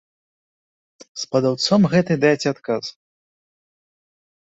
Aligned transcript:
З 1.25 1.27
падаўцом 1.35 1.81
гэтай 1.93 2.17
дайце 2.25 2.47
адказ. 2.57 2.85